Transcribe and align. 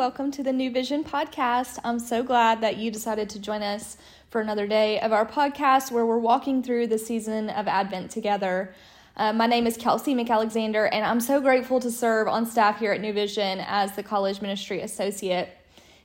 Welcome 0.00 0.30
to 0.30 0.42
the 0.42 0.54
New 0.54 0.70
Vision 0.70 1.04
podcast. 1.04 1.78
I'm 1.84 1.98
so 1.98 2.22
glad 2.22 2.62
that 2.62 2.78
you 2.78 2.90
decided 2.90 3.28
to 3.28 3.38
join 3.38 3.62
us 3.62 3.98
for 4.30 4.40
another 4.40 4.66
day 4.66 4.98
of 4.98 5.12
our 5.12 5.26
podcast 5.26 5.92
where 5.92 6.06
we're 6.06 6.16
walking 6.16 6.62
through 6.62 6.86
the 6.86 6.96
season 6.96 7.50
of 7.50 7.68
Advent 7.68 8.10
together. 8.10 8.74
Uh, 9.18 9.34
my 9.34 9.46
name 9.46 9.66
is 9.66 9.76
Kelsey 9.76 10.14
McAlexander, 10.14 10.88
and 10.90 11.04
I'm 11.04 11.20
so 11.20 11.38
grateful 11.38 11.80
to 11.80 11.90
serve 11.90 12.28
on 12.28 12.46
staff 12.46 12.78
here 12.78 12.92
at 12.92 13.02
New 13.02 13.12
Vision 13.12 13.62
as 13.68 13.94
the 13.94 14.02
college 14.02 14.40
ministry 14.40 14.80
associate. 14.80 15.54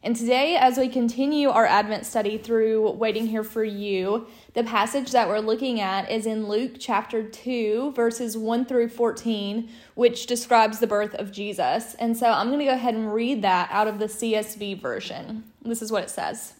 And 0.06 0.16
today, 0.16 0.56
as 0.56 0.78
we 0.78 0.88
continue 0.88 1.50
our 1.50 1.66
Advent 1.66 2.06
study 2.06 2.38
through 2.38 2.92
Waiting 2.92 3.26
Here 3.26 3.44
for 3.44 3.64
You, 3.64 4.28
the 4.54 4.64
passage 4.64 5.10
that 5.14 5.28
we're 5.28 5.40
looking 5.40 5.82
at 5.82 6.12
is 6.12 6.28
in 6.28 6.48
Luke 6.48 6.74
chapter 6.78 7.24
2, 7.24 7.94
verses 7.94 8.38
1 8.38 8.68
through 8.68 8.90
14, 8.90 9.68
which 9.96 10.28
describes 10.28 10.78
the 10.78 10.86
birth 10.86 11.16
of 11.16 11.32
Jesus. 11.32 11.96
And 11.96 12.16
so 12.16 12.30
I'm 12.30 12.50
going 12.50 12.60
to 12.60 12.66
go 12.66 12.74
ahead 12.74 12.94
and 12.94 13.16
read 13.16 13.42
that 13.42 13.68
out 13.72 13.88
of 13.88 13.98
the 13.98 14.06
CSB 14.06 14.80
version. 14.80 15.44
This 15.64 15.82
is 15.82 15.92
what 15.92 16.04
it 16.04 16.12
says 16.12 16.54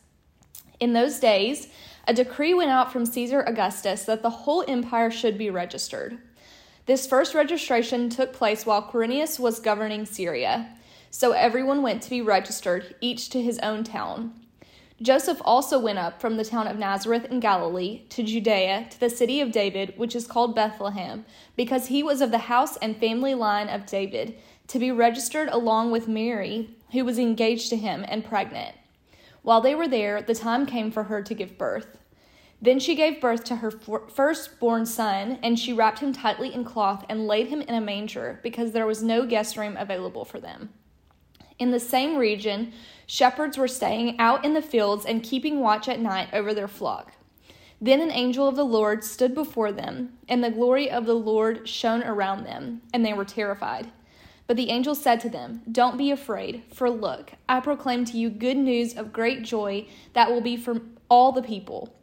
In 0.80 0.94
those 0.94 1.20
days, 1.20 1.68
a 2.08 2.16
decree 2.16 2.56
went 2.56 2.72
out 2.72 2.92
from 2.92 3.06
Caesar 3.06 3.42
Augustus 3.42 4.06
that 4.06 4.24
the 4.24 4.30
whole 4.32 4.66
empire 4.68 5.12
should 5.12 5.38
be 5.38 5.52
registered. 5.52 6.18
This 6.88 7.06
first 7.06 7.36
registration 7.36 8.10
took 8.10 8.34
place 8.34 8.66
while 8.66 8.82
Quirinius 8.82 9.40
was 9.40 9.60
governing 9.60 10.08
Syria. 10.08 10.76
So 11.18 11.32
everyone 11.32 11.82
went 11.82 12.04
to 12.04 12.10
be 12.10 12.22
registered, 12.22 12.94
each 13.00 13.30
to 13.30 13.42
his 13.42 13.58
own 13.60 13.86
town. 13.86 14.34
Joseph 15.02 15.42
also 15.46 15.80
went 15.80 15.98
up 15.98 16.20
from 16.20 16.36
the 16.36 16.44
town 16.44 16.68
of 16.68 16.78
Nazareth 16.78 17.24
in 17.32 17.40
Galilee 17.40 18.02
to 18.10 18.22
Judea, 18.22 18.88
to 18.90 19.00
the 19.00 19.10
city 19.10 19.40
of 19.40 19.54
David, 19.54 19.94
which 19.96 20.14
is 20.14 20.28
called 20.28 20.56
Bethlehem, 20.56 21.24
because 21.56 21.88
he 21.88 22.04
was 22.04 22.20
of 22.20 22.32
the 22.32 22.50
house 22.52 22.76
and 22.82 22.98
family 22.98 23.34
line 23.34 23.70
of 23.70 23.86
David, 23.86 24.38
to 24.68 24.78
be 24.78 24.92
registered 24.92 25.48
along 25.48 25.90
with 25.90 26.10
Mary, 26.10 26.76
who 26.92 27.06
was 27.06 27.18
engaged 27.18 27.70
to 27.70 27.78
him 27.78 28.04
and 28.10 28.26
pregnant. 28.26 28.76
While 29.42 29.62
they 29.62 29.74
were 29.74 29.88
there, 29.88 30.22
the 30.22 30.36
time 30.36 30.66
came 30.66 30.92
for 30.92 31.04
her 31.04 31.22
to 31.22 31.34
give 31.34 31.58
birth. 31.58 31.98
Then 32.62 32.78
she 32.78 32.94
gave 32.94 33.22
birth 33.22 33.46
to 33.46 33.56
her 33.56 33.72
firstborn 33.72 34.86
son, 34.86 35.40
and 35.42 35.58
she 35.58 35.72
wrapped 35.72 36.00
him 36.00 36.12
tightly 36.12 36.54
in 36.54 36.66
cloth 36.66 37.06
and 37.08 37.26
laid 37.26 37.48
him 37.48 37.62
in 37.62 37.74
a 37.74 37.80
manger, 37.80 38.42
because 38.44 38.74
there 38.74 38.86
was 38.86 39.02
no 39.02 39.26
guest 39.26 39.56
room 39.56 39.78
available 39.78 40.26
for 40.26 40.42
them. 40.42 40.72
In 41.58 41.72
the 41.72 41.80
same 41.80 42.18
region, 42.18 42.74
shepherds 43.08 43.58
were 43.58 43.68
staying 43.68 44.20
out 44.20 44.44
in 44.44 44.54
the 44.54 44.62
fields 44.62 45.06
and 45.06 45.24
keeping 45.24 45.60
watch 45.60 45.88
at 45.88 46.00
night 46.00 46.30
over 46.34 46.54
their 46.54 46.68
flock. 46.68 47.14
Then 47.80 48.02
an 48.02 48.12
angel 48.12 48.48
of 48.48 48.56
the 48.56 48.66
Lord 48.66 49.04
stood 49.04 49.36
before 49.36 49.72
them, 49.72 50.14
and 50.28 50.44
the 50.44 50.50
glory 50.50 50.90
of 50.90 51.06
the 51.06 51.14
Lord 51.14 51.68
shone 51.68 52.04
around 52.04 52.46
them, 52.46 52.82
and 52.94 53.06
they 53.06 53.14
were 53.14 53.26
terrified. 53.26 53.92
But 54.48 54.58
the 54.58 54.70
angel 54.70 54.96
said 54.96 55.20
to 55.22 55.30
them, 55.30 55.62
Don't 55.72 55.98
be 55.98 56.12
afraid, 56.12 56.64
for 56.74 56.90
look, 56.90 57.34
I 57.50 57.60
proclaim 57.60 58.06
to 58.06 58.18
you 58.18 58.30
good 58.30 58.58
news 58.58 58.96
of 58.96 59.14
great 59.14 59.44
joy 59.44 59.88
that 60.14 60.32
will 60.32 60.42
be 60.42 60.56
for 60.56 60.82
all 61.10 61.32
the 61.32 61.42
people. 61.42 61.96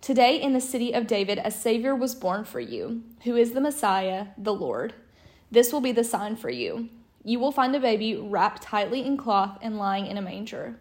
Today 0.00 0.40
in 0.40 0.52
the 0.52 0.60
city 0.60 0.92
of 0.92 1.06
David 1.06 1.40
a 1.42 1.50
Savior 1.50 1.94
was 1.94 2.14
born 2.14 2.44
for 2.44 2.60
you, 2.60 3.02
who 3.24 3.34
is 3.34 3.52
the 3.52 3.60
Messiah, 3.60 4.28
the 4.36 4.54
Lord. 4.54 4.94
This 5.50 5.72
will 5.72 5.80
be 5.80 5.92
the 5.92 6.04
sign 6.04 6.36
for 6.36 6.50
you. 6.50 6.90
You 7.26 7.40
will 7.40 7.50
find 7.50 7.74
a 7.74 7.80
baby 7.80 8.14
wrapped 8.14 8.62
tightly 8.62 9.04
in 9.04 9.16
cloth 9.16 9.58
and 9.60 9.76
lying 9.76 10.06
in 10.06 10.16
a 10.16 10.22
manger. 10.22 10.78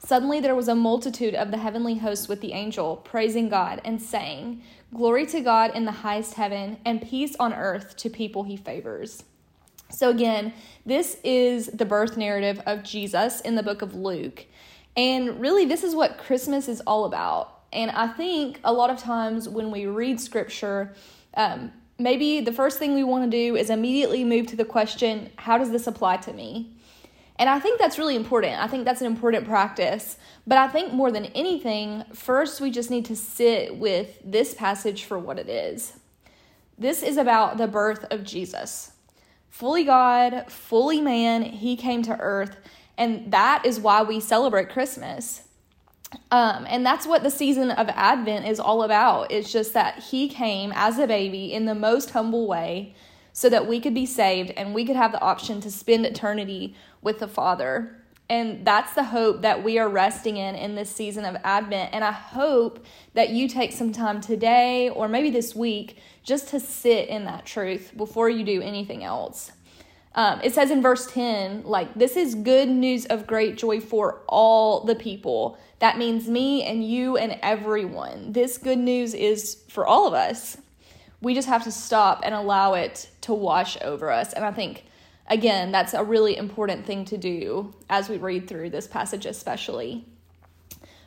Suddenly 0.00 0.40
there 0.40 0.56
was 0.56 0.66
a 0.66 0.74
multitude 0.74 1.36
of 1.36 1.52
the 1.52 1.58
heavenly 1.58 1.94
hosts 1.94 2.26
with 2.26 2.40
the 2.40 2.54
angel, 2.54 2.96
praising 2.96 3.48
God 3.48 3.80
and 3.84 4.02
saying, 4.02 4.64
Glory 4.92 5.26
to 5.26 5.40
God 5.40 5.70
in 5.76 5.84
the 5.84 5.92
highest 5.92 6.34
heaven, 6.34 6.78
and 6.84 7.00
peace 7.00 7.36
on 7.38 7.54
earth 7.54 7.96
to 7.98 8.10
people 8.10 8.42
he 8.42 8.56
favors. 8.56 9.22
So, 9.88 10.10
again, 10.10 10.52
this 10.84 11.18
is 11.22 11.68
the 11.68 11.84
birth 11.84 12.16
narrative 12.16 12.60
of 12.66 12.82
Jesus 12.82 13.40
in 13.40 13.54
the 13.54 13.62
book 13.62 13.80
of 13.80 13.94
Luke. 13.94 14.44
And 14.96 15.40
really, 15.40 15.66
this 15.66 15.84
is 15.84 15.94
what 15.94 16.18
Christmas 16.18 16.66
is 16.66 16.80
all 16.80 17.04
about. 17.04 17.60
And 17.72 17.92
I 17.92 18.08
think 18.08 18.58
a 18.64 18.72
lot 18.72 18.90
of 18.90 18.98
times 18.98 19.48
when 19.48 19.70
we 19.70 19.86
read 19.86 20.20
scripture, 20.20 20.96
um, 21.34 21.70
maybe 21.98 22.40
the 22.40 22.52
first 22.52 22.78
thing 22.78 22.94
we 22.94 23.04
want 23.04 23.24
to 23.24 23.30
do 23.30 23.56
is 23.56 23.70
immediately 23.70 24.24
move 24.24 24.46
to 24.48 24.56
the 24.56 24.64
question 24.64 25.30
how 25.36 25.58
does 25.58 25.70
this 25.70 25.86
apply 25.86 26.18
to 26.18 26.32
me? 26.32 26.72
And 27.38 27.50
I 27.50 27.60
think 27.60 27.78
that's 27.78 27.98
really 27.98 28.16
important. 28.16 28.60
I 28.62 28.66
think 28.66 28.84
that's 28.84 29.02
an 29.02 29.06
important 29.06 29.46
practice. 29.46 30.16
But 30.46 30.58
I 30.58 30.68
think 30.68 30.92
more 30.92 31.12
than 31.12 31.26
anything, 31.26 32.04
first 32.14 32.60
we 32.60 32.70
just 32.70 32.90
need 32.90 33.04
to 33.06 33.16
sit 33.16 33.76
with 33.76 34.18
this 34.24 34.54
passage 34.54 35.04
for 35.04 35.18
what 35.18 35.38
it 35.38 35.48
is. 35.48 35.94
This 36.78 37.02
is 37.02 37.16
about 37.16 37.58
the 37.58 37.66
birth 37.66 38.04
of 38.10 38.24
Jesus. 38.24 38.92
Fully 39.50 39.84
God, 39.84 40.50
fully 40.50 41.00
man, 41.00 41.42
he 41.42 41.76
came 41.76 42.02
to 42.02 42.18
earth. 42.18 42.56
And 42.98 43.30
that 43.32 43.64
is 43.66 43.80
why 43.80 44.02
we 44.02 44.20
celebrate 44.20 44.70
Christmas. 44.70 45.42
Um, 46.30 46.66
and 46.68 46.84
that's 46.84 47.06
what 47.06 47.22
the 47.22 47.30
season 47.30 47.70
of 47.70 47.88
Advent 47.90 48.46
is 48.46 48.60
all 48.60 48.82
about. 48.82 49.30
It's 49.30 49.50
just 49.50 49.74
that 49.74 49.98
he 49.98 50.28
came 50.28 50.72
as 50.74 50.98
a 50.98 51.06
baby 51.06 51.52
in 51.52 51.66
the 51.66 51.74
most 51.74 52.10
humble 52.10 52.46
way 52.46 52.94
so 53.32 53.48
that 53.50 53.66
we 53.66 53.80
could 53.80 53.94
be 53.94 54.06
saved 54.06 54.50
and 54.52 54.74
we 54.74 54.84
could 54.84 54.96
have 54.96 55.12
the 55.12 55.20
option 55.20 55.60
to 55.60 55.70
spend 55.70 56.06
eternity 56.06 56.74
with 57.02 57.18
the 57.18 57.28
Father. 57.28 57.96
And 58.28 58.66
that's 58.66 58.94
the 58.94 59.04
hope 59.04 59.42
that 59.42 59.62
we 59.62 59.78
are 59.78 59.88
resting 59.88 60.36
in 60.36 60.56
in 60.56 60.74
this 60.74 60.90
season 60.90 61.24
of 61.24 61.36
Advent. 61.44 61.90
And 61.92 62.02
I 62.02 62.12
hope 62.12 62.84
that 63.14 63.30
you 63.30 63.48
take 63.48 63.72
some 63.72 63.92
time 63.92 64.20
today 64.20 64.88
or 64.88 65.06
maybe 65.06 65.30
this 65.30 65.54
week 65.54 65.98
just 66.24 66.48
to 66.48 66.58
sit 66.58 67.08
in 67.08 67.24
that 67.26 67.46
truth 67.46 67.92
before 67.96 68.28
you 68.28 68.44
do 68.44 68.62
anything 68.62 69.04
else. 69.04 69.52
Um, 70.16 70.40
it 70.42 70.54
says 70.54 70.70
in 70.70 70.80
verse 70.80 71.06
10, 71.12 71.64
like, 71.64 71.94
this 71.94 72.16
is 72.16 72.34
good 72.34 72.70
news 72.70 73.04
of 73.04 73.26
great 73.26 73.56
joy 73.58 73.80
for 73.80 74.22
all 74.26 74.82
the 74.82 74.94
people. 74.94 75.58
That 75.78 75.98
means 75.98 76.28
me 76.28 76.62
and 76.64 76.84
you 76.84 77.16
and 77.16 77.38
everyone. 77.42 78.32
This 78.32 78.56
good 78.58 78.78
news 78.78 79.12
is 79.12 79.58
for 79.68 79.86
all 79.86 80.06
of 80.06 80.14
us. 80.14 80.56
We 81.20 81.34
just 81.34 81.48
have 81.48 81.64
to 81.64 81.72
stop 81.72 82.20
and 82.24 82.34
allow 82.34 82.74
it 82.74 83.10
to 83.22 83.34
wash 83.34 83.76
over 83.82 84.10
us. 84.10 84.32
And 84.32 84.44
I 84.44 84.52
think, 84.52 84.84
again, 85.28 85.72
that's 85.72 85.92
a 85.92 86.04
really 86.04 86.36
important 86.36 86.86
thing 86.86 87.04
to 87.06 87.18
do 87.18 87.74
as 87.90 88.08
we 88.08 88.16
read 88.16 88.48
through 88.48 88.70
this 88.70 88.86
passage, 88.86 89.26
especially. 89.26 90.04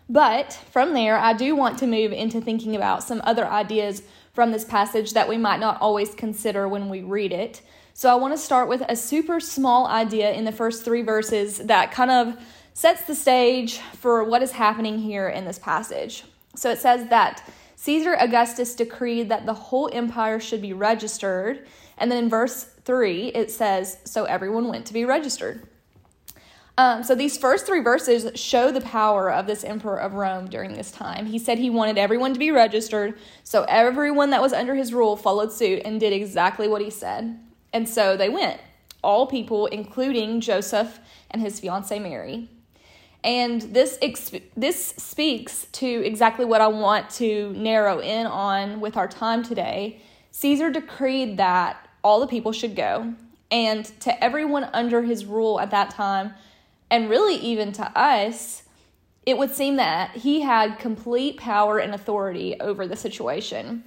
But 0.07 0.53
from 0.71 0.93
there, 0.93 1.17
I 1.17 1.33
do 1.33 1.55
want 1.55 1.79
to 1.79 1.87
move 1.87 2.11
into 2.11 2.41
thinking 2.41 2.75
about 2.75 3.03
some 3.03 3.21
other 3.23 3.45
ideas 3.45 4.01
from 4.33 4.51
this 4.51 4.65
passage 4.65 5.13
that 5.13 5.29
we 5.29 5.37
might 5.37 5.59
not 5.59 5.79
always 5.81 6.15
consider 6.15 6.67
when 6.67 6.89
we 6.89 7.01
read 7.01 7.31
it. 7.31 7.61
So 7.93 8.09
I 8.09 8.15
want 8.15 8.33
to 8.33 8.37
start 8.37 8.69
with 8.69 8.81
a 8.87 8.95
super 8.95 9.39
small 9.39 9.85
idea 9.85 10.31
in 10.31 10.45
the 10.45 10.51
first 10.51 10.85
three 10.85 11.01
verses 11.01 11.57
that 11.57 11.91
kind 11.91 12.09
of 12.09 12.37
sets 12.79 13.01
the 13.01 13.13
stage 13.13 13.79
for 13.97 14.23
what 14.23 14.41
is 14.41 14.53
happening 14.53 14.99
here 14.99 15.27
in 15.27 15.43
this 15.43 15.59
passage. 15.59 16.23
So 16.55 16.71
it 16.71 16.79
says 16.79 17.09
that 17.09 17.45
Caesar 17.75 18.15
Augustus 18.17 18.73
decreed 18.73 19.27
that 19.27 19.45
the 19.45 19.53
whole 19.53 19.89
empire 19.91 20.39
should 20.39 20.61
be 20.61 20.71
registered. 20.71 21.67
And 21.97 22.09
then 22.09 22.23
in 22.23 22.29
verse 22.29 22.63
3, 22.85 23.33
it 23.35 23.51
says, 23.51 23.97
So 24.05 24.23
everyone 24.23 24.69
went 24.69 24.85
to 24.85 24.93
be 24.93 25.03
registered. 25.03 25.67
Um, 26.77 27.03
so 27.03 27.15
these 27.15 27.37
first 27.37 27.65
three 27.65 27.81
verses 27.81 28.39
show 28.39 28.71
the 28.71 28.79
power 28.79 29.29
of 29.29 29.45
this 29.45 29.65
emperor 29.65 29.99
of 29.99 30.13
Rome 30.13 30.49
during 30.49 30.73
this 30.73 30.89
time. 30.89 31.25
He 31.25 31.37
said 31.37 31.57
he 31.57 31.69
wanted 31.69 31.97
everyone 31.97 32.31
to 32.31 32.39
be 32.39 32.51
registered, 32.51 33.19
so 33.43 33.65
everyone 33.67 34.29
that 34.29 34.41
was 34.41 34.53
under 34.53 34.75
his 34.75 34.93
rule 34.93 35.17
followed 35.17 35.51
suit 35.51 35.81
and 35.83 35.99
did 35.99 36.13
exactly 36.13 36.69
what 36.69 36.81
he 36.81 36.89
said. 36.89 37.41
And 37.73 37.89
so 37.89 38.15
they 38.15 38.29
went, 38.29 38.61
all 39.03 39.27
people, 39.27 39.65
including 39.65 40.39
Joseph 40.39 41.01
and 41.29 41.41
his 41.41 41.59
fiancee 41.59 41.99
Mary. 41.99 42.47
And 43.23 43.61
this 43.61 43.97
exp- 44.01 44.43
this 44.55 44.87
speaks 44.97 45.65
to 45.73 45.85
exactly 45.85 46.45
what 46.45 46.61
I 46.61 46.67
want 46.67 47.09
to 47.11 47.51
narrow 47.53 47.99
in 47.99 48.25
on 48.25 48.79
with 48.79 48.95
our 48.95 49.07
time 49.07 49.43
today. 49.43 50.01
Caesar 50.31 50.69
decreed 50.69 51.37
that 51.37 51.89
all 52.01 52.21
the 52.21 52.27
people 52.27 52.53
should 52.53 52.75
go, 52.75 53.13
and 53.51 53.83
to 54.01 54.23
everyone 54.23 54.69
under 54.73 55.01
his 55.01 55.25
rule 55.25 55.59
at 55.59 55.71
that 55.71 55.89
time, 55.89 56.33
and 56.89 57.09
really 57.09 57.35
even 57.35 57.73
to 57.73 57.97
us, 57.97 58.63
it 59.25 59.37
would 59.37 59.53
seem 59.53 59.75
that 59.75 60.11
he 60.11 60.41
had 60.41 60.79
complete 60.79 61.37
power 61.37 61.77
and 61.77 61.93
authority 61.93 62.55
over 62.61 62.87
the 62.87 62.95
situation. 62.95 63.83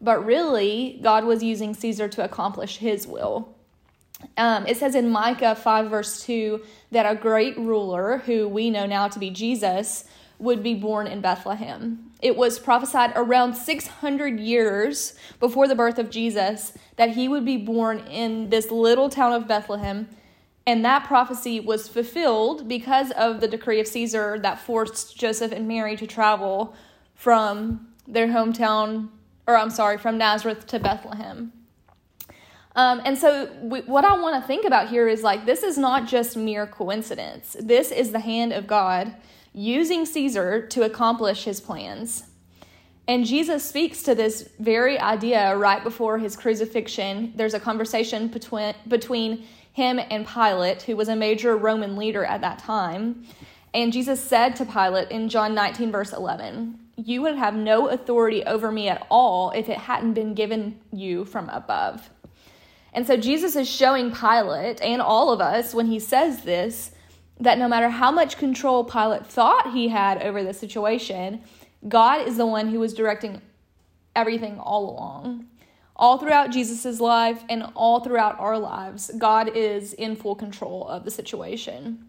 But 0.00 0.26
really, 0.26 0.98
God 1.02 1.24
was 1.24 1.42
using 1.42 1.72
Caesar 1.72 2.08
to 2.08 2.24
accomplish 2.24 2.76
his 2.76 3.06
will. 3.06 3.54
Um, 4.36 4.66
it 4.66 4.76
says 4.76 4.94
in 4.94 5.10
Micah 5.10 5.54
5, 5.54 5.90
verse 5.90 6.24
2, 6.24 6.62
that 6.92 7.10
a 7.10 7.14
great 7.14 7.56
ruler, 7.58 8.18
who 8.26 8.48
we 8.48 8.70
know 8.70 8.86
now 8.86 9.08
to 9.08 9.18
be 9.18 9.30
Jesus, 9.30 10.04
would 10.38 10.62
be 10.62 10.74
born 10.74 11.06
in 11.06 11.20
Bethlehem. 11.20 12.10
It 12.20 12.36
was 12.36 12.58
prophesied 12.58 13.12
around 13.14 13.54
600 13.54 14.40
years 14.40 15.14
before 15.40 15.68
the 15.68 15.74
birth 15.74 15.98
of 15.98 16.10
Jesus 16.10 16.72
that 16.96 17.10
he 17.10 17.28
would 17.28 17.44
be 17.44 17.56
born 17.56 17.98
in 18.00 18.50
this 18.50 18.70
little 18.70 19.08
town 19.08 19.32
of 19.32 19.46
Bethlehem. 19.46 20.08
And 20.66 20.84
that 20.84 21.04
prophecy 21.04 21.60
was 21.60 21.88
fulfilled 21.88 22.68
because 22.68 23.10
of 23.12 23.40
the 23.40 23.48
decree 23.48 23.80
of 23.80 23.86
Caesar 23.86 24.38
that 24.40 24.58
forced 24.58 25.16
Joseph 25.16 25.52
and 25.52 25.68
Mary 25.68 25.96
to 25.96 26.06
travel 26.06 26.74
from 27.14 27.88
their 28.06 28.28
hometown 28.28 29.10
or 29.46 29.56
I'm 29.56 29.70
sorry, 29.70 29.98
from 29.98 30.18
Nazareth 30.18 30.66
to 30.68 30.78
Bethlehem. 30.78 31.52
Um, 32.76 33.00
and 33.04 33.16
so, 33.16 33.46
what 33.46 34.04
I 34.04 34.18
want 34.18 34.42
to 34.42 34.46
think 34.46 34.64
about 34.64 34.88
here 34.88 35.06
is 35.06 35.22
like, 35.22 35.46
this 35.46 35.62
is 35.62 35.78
not 35.78 36.08
just 36.08 36.36
mere 36.36 36.66
coincidence. 36.66 37.56
This 37.60 37.92
is 37.92 38.10
the 38.10 38.18
hand 38.18 38.52
of 38.52 38.66
God 38.66 39.14
using 39.52 40.04
Caesar 40.04 40.66
to 40.68 40.82
accomplish 40.82 41.44
his 41.44 41.60
plans. 41.60 42.24
And 43.06 43.24
Jesus 43.24 43.62
speaks 43.64 44.02
to 44.04 44.14
this 44.14 44.48
very 44.58 44.98
idea 44.98 45.56
right 45.56 45.84
before 45.84 46.18
his 46.18 46.36
crucifixion. 46.36 47.32
There's 47.36 47.54
a 47.54 47.60
conversation 47.60 48.28
between, 48.28 48.74
between 48.88 49.46
him 49.72 50.00
and 50.10 50.26
Pilate, 50.26 50.82
who 50.82 50.96
was 50.96 51.08
a 51.08 51.16
major 51.16 51.56
Roman 51.56 51.96
leader 51.96 52.24
at 52.24 52.40
that 52.40 52.58
time. 52.58 53.24
And 53.74 53.92
Jesus 53.92 54.22
said 54.22 54.56
to 54.56 54.64
Pilate 54.64 55.10
in 55.10 55.28
John 55.28 55.54
19, 55.54 55.92
verse 55.92 56.12
11, 56.12 56.78
You 56.96 57.22
would 57.22 57.36
have 57.36 57.54
no 57.54 57.88
authority 57.88 58.42
over 58.44 58.72
me 58.72 58.88
at 58.88 59.06
all 59.10 59.50
if 59.50 59.68
it 59.68 59.78
hadn't 59.78 60.14
been 60.14 60.34
given 60.34 60.80
you 60.92 61.24
from 61.24 61.50
above. 61.50 62.08
And 62.94 63.06
so 63.06 63.16
Jesus 63.16 63.56
is 63.56 63.68
showing 63.68 64.12
Pilate 64.12 64.80
and 64.80 65.02
all 65.02 65.32
of 65.32 65.40
us 65.40 65.74
when 65.74 65.86
he 65.86 65.98
says 65.98 66.42
this 66.42 66.92
that 67.40 67.58
no 67.58 67.66
matter 67.66 67.88
how 67.88 68.12
much 68.12 68.38
control 68.38 68.84
Pilate 68.84 69.26
thought 69.26 69.72
he 69.72 69.88
had 69.88 70.22
over 70.22 70.44
the 70.44 70.54
situation, 70.54 71.42
God 71.88 72.26
is 72.26 72.36
the 72.36 72.46
one 72.46 72.68
who 72.68 72.78
was 72.78 72.94
directing 72.94 73.42
everything 74.14 74.58
all 74.60 74.90
along. 74.90 75.46
All 75.96 76.18
throughout 76.18 76.50
Jesus' 76.50 77.00
life 77.00 77.42
and 77.48 77.64
all 77.74 78.00
throughout 78.00 78.38
our 78.38 78.58
lives, 78.58 79.10
God 79.18 79.50
is 79.56 79.92
in 79.92 80.14
full 80.16 80.34
control 80.36 80.86
of 80.88 81.04
the 81.04 81.10
situation. 81.10 82.04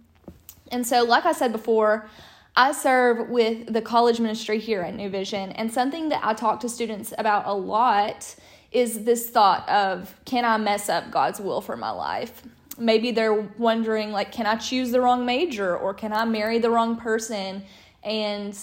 And 0.71 0.85
so, 0.85 1.03
like 1.03 1.25
I 1.25 1.33
said 1.33 1.51
before, 1.51 2.07
I 2.55 2.71
serve 2.71 3.29
with 3.29 3.71
the 3.71 3.81
college 3.81 4.19
ministry 4.19 4.59
here 4.59 4.81
at 4.81 4.95
New 4.95 5.09
Vision, 5.09 5.51
and 5.51 5.71
something 5.71 6.09
that 6.09 6.21
I 6.23 6.33
talk 6.33 6.61
to 6.61 6.69
students 6.69 7.13
about 7.17 7.45
a 7.45 7.53
lot 7.53 8.35
is 8.75 9.05
this 9.05 9.29
thought 9.29 9.67
of 9.69 10.13
can 10.25 10.43
I 10.43 10.57
mess 10.57 10.89
up 10.89 11.09
God's 11.09 11.39
will 11.39 11.61
for 11.61 11.77
my 11.77 11.91
life? 11.91 12.43
Maybe 12.77 13.11
they're 13.11 13.33
wondering, 13.33 14.11
like, 14.11 14.33
can 14.33 14.45
I 14.45 14.57
choose 14.57 14.91
the 14.91 14.99
wrong 14.99 15.25
major 15.25 15.77
or 15.77 15.93
can 15.93 16.11
I 16.11 16.25
marry 16.25 16.59
the 16.59 16.69
wrong 16.69 16.97
person 16.97 17.63
and 18.03 18.53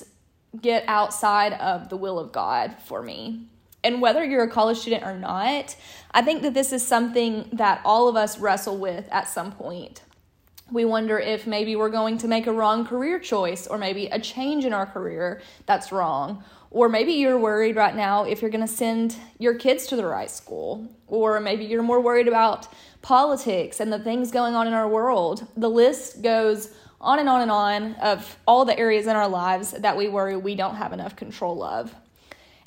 get 0.61 0.85
outside 0.87 1.55
of 1.55 1.89
the 1.89 1.97
will 1.97 2.19
of 2.19 2.31
God 2.31 2.77
for 2.85 3.01
me? 3.01 3.47
And 3.83 4.03
whether 4.03 4.23
you're 4.23 4.45
a 4.45 4.51
college 4.51 4.79
student 4.79 5.03
or 5.03 5.17
not, 5.17 5.75
I 6.11 6.21
think 6.21 6.43
that 6.43 6.53
this 6.53 6.75
is 6.75 6.87
something 6.87 7.49
that 7.55 7.81
all 7.83 8.07
of 8.07 8.15
us 8.15 8.39
wrestle 8.39 8.77
with 8.77 9.09
at 9.11 9.29
some 9.29 9.51
point. 9.51 10.03
We 10.71 10.85
wonder 10.85 11.19
if 11.19 11.47
maybe 11.47 11.75
we're 11.75 11.89
going 11.89 12.19
to 12.19 12.29
make 12.29 12.47
a 12.47 12.53
wrong 12.53 12.85
career 12.85 13.19
choice 13.19 13.67
or 13.67 13.79
maybe 13.79 14.07
a 14.07 14.21
change 14.21 14.67
in 14.67 14.75
our 14.75 14.87
career 14.87 15.41
that's 15.65 15.91
wrong 15.91 16.45
or 16.73 16.89
maybe 16.89 17.13
you're 17.13 17.39
worried 17.39 17.77
right 17.77 17.95
now 17.95 18.25
if 18.25 18.41
you're 18.41 18.51
going 18.51 18.67
to 18.67 18.73
send 18.73 19.15
your 19.39 19.55
kids 19.55 19.87
to 19.89 19.97
the 19.97 20.07
right 20.07 20.31
school. 20.31 20.89
Or 21.07 21.39
maybe 21.39 21.67
you're 21.67 21.83
more 21.83 22.01
worried 22.01 22.29
about 22.29 22.67
politics 23.03 23.79
and 23.79 23.93
the 23.93 23.99
things 23.99 24.31
going 24.31 24.55
on 24.55 24.67
in 24.67 24.73
our 24.73 24.89
world. 24.89 25.47
The 25.55 25.69
list 25.69 26.23
goes 26.23 26.71
on 26.99 27.19
and 27.19 27.29
on 27.29 27.43
and 27.43 27.51
on 27.51 27.95
of 27.97 28.39
all 28.47 28.65
the 28.65 28.79
areas 28.79 29.07
in 29.07 29.15
our 29.15 29.29
lives 29.29 29.73
that 29.73 29.97
we 29.97 30.09
worry 30.09 30.37
we 30.37 30.55
don't 30.55 30.77
have 30.77 30.95
enough 30.95 31.15
control 31.15 31.63
of. 31.63 31.95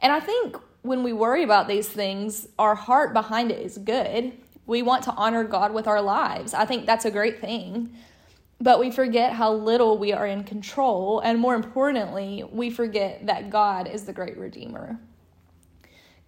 And 0.01 0.13
I 0.13 0.19
think 0.19 0.55
when 0.83 1.01
we 1.01 1.11
worry 1.11 1.41
about 1.41 1.67
these 1.67 1.89
things, 1.89 2.47
our 2.59 2.75
heart 2.75 3.11
behind 3.11 3.51
it 3.51 3.59
is 3.59 3.79
good. 3.79 4.33
We 4.67 4.83
want 4.83 5.03
to 5.05 5.13
honor 5.13 5.43
God 5.43 5.73
with 5.73 5.87
our 5.87 6.01
lives. 6.01 6.53
I 6.53 6.65
think 6.65 6.85
that's 6.85 7.05
a 7.05 7.11
great 7.11 7.39
thing. 7.41 7.95
But 8.59 8.79
we 8.79 8.89
forget 8.89 9.33
how 9.33 9.53
little 9.53 9.97
we 9.97 10.13
are 10.13 10.25
in 10.25 10.43
control, 10.43 11.19
and 11.19 11.39
more 11.39 11.55
importantly, 11.55 12.43
we 12.49 12.69
forget 12.69 13.25
that 13.25 13.49
God 13.49 13.87
is 13.87 14.05
the 14.05 14.13
great 14.13 14.37
Redeemer. 14.37 14.99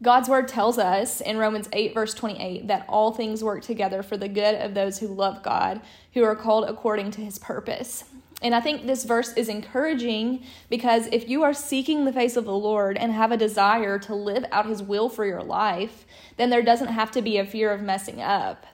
God's 0.04 0.30
word 0.30 0.48
tells 0.48 0.78
us 0.78 1.22
in 1.22 1.38
Romans 1.38 1.70
8, 1.74 1.96
verse 1.96 2.14
28, 2.14 2.68
that 2.68 2.86
all 2.88 3.12
things 3.12 3.44
work 3.44 3.64
together 3.64 4.04
for 4.04 4.16
the 4.16 4.28
good 4.28 4.56
of 4.56 4.76
those 4.76 5.00
who 5.00 5.08
love 5.08 5.42
God, 5.42 5.82
who 6.14 6.24
are 6.24 6.36
called 6.36 6.66
according 6.66 7.12
to 7.12 7.22
his 7.22 7.40
purpose. 7.40 8.04
And 8.44 8.54
I 8.54 8.62
think 8.62 8.86
this 8.86 9.04
verse 9.04 9.34
is 9.34 9.50
encouraging 9.50 10.44
because 10.70 11.08
if 11.12 11.28
you 11.28 11.42
are 11.42 11.54
seeking 11.54 12.06
the 12.06 12.14
face 12.14 12.38
of 12.38 12.46
the 12.46 12.54
Lord 12.54 12.96
and 12.96 13.12
have 13.12 13.32
a 13.32 13.38
desire 13.38 13.98
to 14.00 14.14
live 14.14 14.46
out 14.52 14.68
his 14.68 14.84
will 14.84 15.10
for 15.10 15.26
your 15.26 15.42
life, 15.42 16.06
then 16.36 16.52
there 16.52 16.62
doesn't 16.62 16.90
have 16.90 17.10
to 17.12 17.24
be 17.24 17.40
a 17.40 17.46
fear 17.46 17.72
of 17.72 17.82
messing 17.82 18.22
up. 18.22 18.68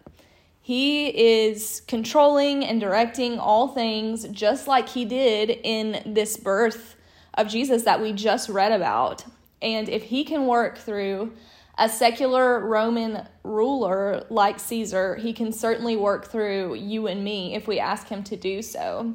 He 0.65 1.09
is 1.09 1.81
controlling 1.89 2.63
and 2.63 2.79
directing 2.79 3.37
all 3.37 3.67
things 3.67 4.25
just 4.29 4.65
like 4.65 4.87
he 4.87 5.03
did 5.03 5.49
in 5.49 6.13
this 6.13 6.37
birth 6.37 6.95
of 7.33 7.49
Jesus 7.49 7.83
that 7.83 8.01
we 8.01 8.13
just 8.13 8.47
read 8.47 8.71
about. 8.71 9.25
And 9.61 9.89
if 9.89 10.03
he 10.03 10.23
can 10.23 10.47
work 10.47 10.77
through 10.77 11.33
a 11.77 11.89
secular 11.89 12.65
Roman 12.65 13.27
ruler 13.43 14.25
like 14.29 14.57
Caesar, 14.57 15.17
he 15.17 15.33
can 15.33 15.51
certainly 15.51 15.97
work 15.97 16.31
through 16.31 16.75
you 16.75 17.07
and 17.07 17.25
me 17.25 17.55
if 17.55 17.67
we 17.67 17.77
ask 17.77 18.07
him 18.07 18.23
to 18.23 18.37
do 18.37 18.61
so 18.61 19.13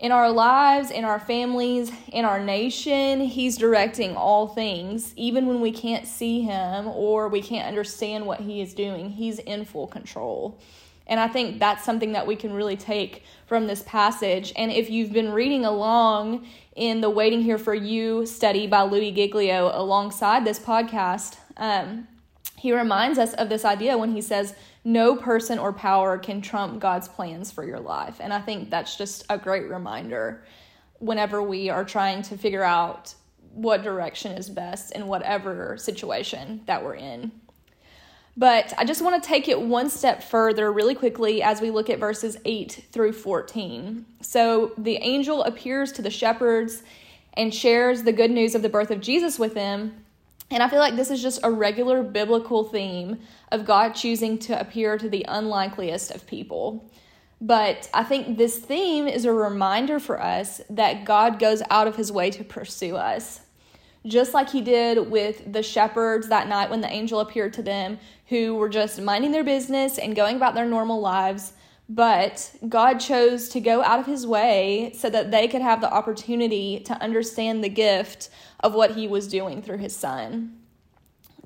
in 0.00 0.12
our 0.12 0.30
lives, 0.30 0.90
in 0.90 1.04
our 1.04 1.18
families, 1.18 1.90
in 2.12 2.24
our 2.24 2.38
nation. 2.38 3.20
He's 3.20 3.56
directing 3.56 4.16
all 4.16 4.46
things, 4.46 5.12
even 5.16 5.46
when 5.46 5.60
we 5.60 5.72
can't 5.72 6.06
see 6.06 6.42
him 6.42 6.86
or 6.88 7.28
we 7.28 7.42
can't 7.42 7.66
understand 7.66 8.26
what 8.26 8.40
he 8.40 8.60
is 8.60 8.74
doing. 8.74 9.10
He's 9.10 9.38
in 9.40 9.64
full 9.64 9.88
control. 9.88 10.58
And 11.08 11.18
I 11.18 11.26
think 11.26 11.58
that's 11.58 11.84
something 11.84 12.12
that 12.12 12.26
we 12.26 12.36
can 12.36 12.52
really 12.52 12.76
take 12.76 13.24
from 13.46 13.66
this 13.66 13.82
passage. 13.82 14.52
And 14.56 14.70
if 14.70 14.90
you've 14.90 15.12
been 15.12 15.32
reading 15.32 15.64
along 15.64 16.46
in 16.76 17.00
the 17.00 17.10
Waiting 17.10 17.42
Here 17.42 17.58
for 17.58 17.74
You 17.74 18.26
study 18.26 18.66
by 18.66 18.82
Louie 18.82 19.10
Giglio 19.10 19.70
alongside 19.74 20.44
this 20.44 20.58
podcast, 20.58 21.36
um, 21.56 22.06
he 22.56 22.76
reminds 22.76 23.18
us 23.18 23.32
of 23.34 23.48
this 23.48 23.64
idea 23.64 23.96
when 23.96 24.12
he 24.12 24.20
says, 24.20 24.54
no 24.88 25.14
person 25.14 25.58
or 25.58 25.70
power 25.70 26.16
can 26.16 26.40
trump 26.40 26.80
God's 26.80 27.08
plans 27.08 27.52
for 27.52 27.62
your 27.62 27.78
life. 27.78 28.16
And 28.20 28.32
I 28.32 28.40
think 28.40 28.70
that's 28.70 28.96
just 28.96 29.22
a 29.28 29.36
great 29.36 29.68
reminder 29.68 30.42
whenever 30.98 31.42
we 31.42 31.68
are 31.68 31.84
trying 31.84 32.22
to 32.22 32.38
figure 32.38 32.64
out 32.64 33.14
what 33.52 33.82
direction 33.82 34.32
is 34.32 34.48
best 34.48 34.92
in 34.92 35.06
whatever 35.06 35.76
situation 35.76 36.62
that 36.64 36.82
we're 36.82 36.94
in. 36.94 37.30
But 38.34 38.72
I 38.78 38.86
just 38.86 39.02
want 39.02 39.22
to 39.22 39.28
take 39.28 39.46
it 39.46 39.60
one 39.60 39.90
step 39.90 40.22
further 40.22 40.72
really 40.72 40.94
quickly 40.94 41.42
as 41.42 41.60
we 41.60 41.70
look 41.70 41.90
at 41.90 41.98
verses 41.98 42.38
8 42.46 42.86
through 42.90 43.12
14. 43.12 44.06
So 44.22 44.72
the 44.78 44.96
angel 44.96 45.42
appears 45.42 45.92
to 45.92 46.02
the 46.02 46.10
shepherds 46.10 46.82
and 47.34 47.52
shares 47.52 48.04
the 48.04 48.12
good 48.12 48.30
news 48.30 48.54
of 48.54 48.62
the 48.62 48.70
birth 48.70 48.90
of 48.90 49.02
Jesus 49.02 49.38
with 49.38 49.52
them. 49.52 50.04
And 50.50 50.62
I 50.62 50.68
feel 50.68 50.78
like 50.78 50.96
this 50.96 51.10
is 51.10 51.20
just 51.20 51.40
a 51.42 51.50
regular 51.50 52.02
biblical 52.02 52.64
theme 52.64 53.20
of 53.52 53.66
God 53.66 53.90
choosing 53.90 54.38
to 54.40 54.58
appear 54.58 54.96
to 54.96 55.08
the 55.08 55.24
unlikeliest 55.28 56.10
of 56.10 56.26
people. 56.26 56.90
But 57.40 57.88
I 57.94 58.02
think 58.02 58.36
this 58.36 58.58
theme 58.58 59.06
is 59.06 59.24
a 59.24 59.32
reminder 59.32 60.00
for 60.00 60.20
us 60.20 60.60
that 60.70 61.04
God 61.04 61.38
goes 61.38 61.62
out 61.70 61.86
of 61.86 61.96
his 61.96 62.10
way 62.10 62.30
to 62.30 62.42
pursue 62.42 62.96
us. 62.96 63.40
Just 64.06 64.32
like 64.32 64.48
he 64.50 64.60
did 64.60 65.10
with 65.10 65.52
the 65.52 65.62
shepherds 65.62 66.28
that 66.28 66.48
night 66.48 66.70
when 66.70 66.80
the 66.80 66.90
angel 66.90 67.20
appeared 67.20 67.52
to 67.54 67.62
them, 67.62 67.98
who 68.28 68.54
were 68.54 68.68
just 68.68 69.00
minding 69.00 69.32
their 69.32 69.44
business 69.44 69.98
and 69.98 70.16
going 70.16 70.36
about 70.36 70.54
their 70.54 70.66
normal 70.66 71.00
lives. 71.00 71.52
But 71.88 72.52
God 72.68 72.98
chose 72.98 73.48
to 73.50 73.60
go 73.60 73.82
out 73.82 73.98
of 73.98 74.06
his 74.06 74.26
way 74.26 74.92
so 74.94 75.08
that 75.08 75.30
they 75.30 75.48
could 75.48 75.62
have 75.62 75.80
the 75.80 75.92
opportunity 75.92 76.80
to 76.80 77.02
understand 77.02 77.64
the 77.64 77.70
gift 77.70 78.28
of 78.60 78.74
what 78.74 78.90
he 78.90 79.08
was 79.08 79.26
doing 79.26 79.62
through 79.62 79.78
his 79.78 79.96
son. 79.96 80.58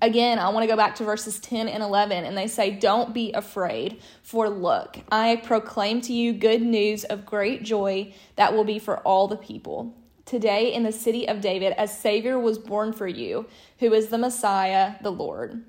Again, 0.00 0.40
I 0.40 0.48
want 0.48 0.64
to 0.64 0.66
go 0.66 0.76
back 0.76 0.96
to 0.96 1.04
verses 1.04 1.38
10 1.38 1.68
and 1.68 1.80
11, 1.80 2.24
and 2.24 2.36
they 2.36 2.48
say, 2.48 2.72
Don't 2.72 3.14
be 3.14 3.32
afraid, 3.32 4.02
for 4.24 4.50
look, 4.50 4.98
I 5.12 5.36
proclaim 5.36 6.00
to 6.02 6.12
you 6.12 6.32
good 6.32 6.60
news 6.60 7.04
of 7.04 7.24
great 7.24 7.62
joy 7.62 8.12
that 8.34 8.52
will 8.52 8.64
be 8.64 8.80
for 8.80 8.98
all 8.98 9.28
the 9.28 9.36
people. 9.36 9.94
Today, 10.24 10.72
in 10.74 10.82
the 10.82 10.90
city 10.90 11.28
of 11.28 11.40
David, 11.40 11.74
a 11.78 11.86
Savior 11.86 12.36
was 12.36 12.58
born 12.58 12.92
for 12.92 13.06
you, 13.06 13.46
who 13.78 13.92
is 13.92 14.08
the 14.08 14.18
Messiah, 14.18 14.94
the 15.02 15.12
Lord. 15.12 15.62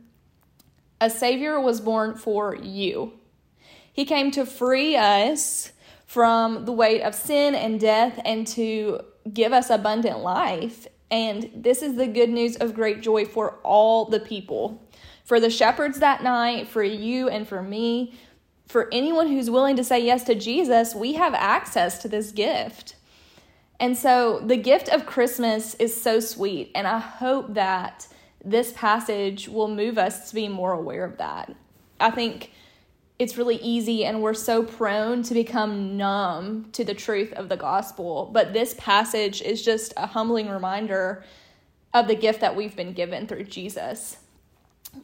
A 0.99 1.11
Savior 1.11 1.59
was 1.59 1.79
born 1.79 2.15
for 2.15 2.55
you. 2.55 3.13
He 3.93 4.05
came 4.05 4.31
to 4.31 4.45
free 4.45 4.97
us 4.97 5.71
from 6.05 6.65
the 6.65 6.71
weight 6.71 7.01
of 7.01 7.15
sin 7.15 7.55
and 7.55 7.79
death 7.79 8.19
and 8.25 8.45
to 8.47 8.99
give 9.31 9.53
us 9.53 9.69
abundant 9.69 10.19
life. 10.19 10.87
And 11.09 11.49
this 11.55 11.81
is 11.83 11.95
the 11.95 12.07
good 12.07 12.29
news 12.29 12.55
of 12.57 12.73
great 12.73 13.01
joy 13.01 13.25
for 13.25 13.59
all 13.63 14.05
the 14.05 14.19
people. 14.19 14.83
For 15.23 15.39
the 15.39 15.49
shepherds 15.49 15.99
that 15.99 16.23
night, 16.23 16.67
for 16.67 16.83
you 16.83 17.29
and 17.29 17.47
for 17.47 17.61
me, 17.61 18.13
for 18.67 18.89
anyone 18.91 19.27
who's 19.27 19.49
willing 19.49 19.75
to 19.75 19.83
say 19.83 20.03
yes 20.03 20.23
to 20.23 20.35
Jesus, 20.35 20.95
we 20.95 21.13
have 21.13 21.35
access 21.35 21.99
to 21.99 22.09
this 22.09 22.31
gift. 22.31 22.95
And 23.79 23.95
so 23.97 24.39
the 24.39 24.57
gift 24.57 24.89
of 24.89 25.05
Christmas 25.05 25.75
is 25.75 25.99
so 25.99 26.19
sweet. 26.19 26.71
And 26.73 26.87
I 26.87 26.99
hope 26.99 27.53
that 27.53 28.07
this 28.43 28.73
passage 28.73 29.47
will 29.47 29.67
move 29.67 29.97
us 29.97 30.29
to 30.29 30.35
be 30.35 30.47
more 30.47 30.73
aware 30.73 31.05
of 31.05 31.17
that. 31.17 31.55
I 31.99 32.09
think 32.09 32.51
it's 33.23 33.37
really 33.37 33.55
easy 33.55 34.05
and 34.05 34.21
we're 34.21 34.33
so 34.33 34.61
prone 34.61 35.23
to 35.23 35.33
become 35.33 35.97
numb 35.97 36.69
to 36.73 36.83
the 36.83 36.93
truth 36.93 37.33
of 37.33 37.49
the 37.49 37.57
gospel. 37.57 38.29
But 38.31 38.53
this 38.53 38.75
passage 38.77 39.41
is 39.41 39.63
just 39.63 39.93
a 39.97 40.05
humbling 40.05 40.49
reminder 40.49 41.23
of 41.93 42.07
the 42.07 42.15
gift 42.15 42.41
that 42.41 42.55
we've 42.55 42.75
been 42.75 42.93
given 42.93 43.25
through 43.25 43.45
Jesus. 43.45 44.17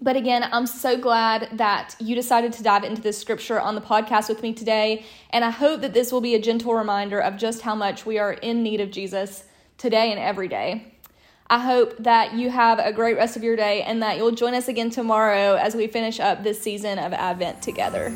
But 0.01 0.15
again, 0.15 0.47
I'm 0.51 0.67
so 0.67 0.97
glad 0.97 1.49
that 1.53 1.95
you 1.99 2.13
decided 2.13 2.53
to 2.53 2.63
dive 2.63 2.83
into 2.83 3.01
this 3.01 3.17
scripture 3.17 3.59
on 3.59 3.75
the 3.75 3.81
podcast 3.81 4.29
with 4.29 4.43
me 4.43 4.53
today. 4.53 5.05
And 5.31 5.43
I 5.43 5.49
hope 5.49 5.81
that 5.81 5.93
this 5.93 6.11
will 6.11 6.21
be 6.21 6.35
a 6.35 6.41
gentle 6.41 6.75
reminder 6.75 7.19
of 7.19 7.38
just 7.38 7.61
how 7.61 7.73
much 7.73 8.05
we 8.05 8.19
are 8.19 8.33
in 8.33 8.61
need 8.61 8.81
of 8.81 8.91
Jesus 8.91 9.45
today 9.77 10.11
and 10.11 10.19
every 10.19 10.47
day. 10.47 10.98
I 11.51 11.57
hope 11.59 11.97
that 11.97 12.33
you 12.33 12.51
have 12.51 12.77
a 12.77 12.93
great 12.93 13.17
rest 13.17 13.35
of 13.35 13.43
your 13.43 13.55
day 13.55 13.81
and 13.81 14.03
that 14.03 14.17
you'll 14.17 14.31
join 14.31 14.53
us 14.53 14.67
again 14.67 14.91
tomorrow 14.91 15.55
as 15.55 15.73
we 15.73 15.87
finish 15.87 16.19
up 16.19 16.43
this 16.43 16.61
season 16.61 16.99
of 16.99 17.11
Advent 17.11 17.63
together. 17.63 18.15